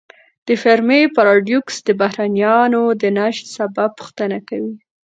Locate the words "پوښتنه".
3.99-4.37